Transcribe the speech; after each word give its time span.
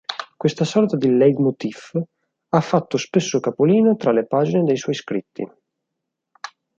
Questa 0.35 0.65
sorta 0.65 0.97
di 0.97 1.15
"leitmotiv" 1.15 1.91
ha 2.49 2.59
fatto 2.59 2.97
spesso 2.97 3.39
capolino 3.39 3.95
tra 3.97 4.11
le 4.11 4.25
pagine 4.25 4.63
dei 4.63 4.75
suoi 4.75 4.95
scritti. 4.95 5.47